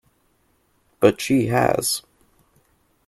[0.99, 2.01] But she has.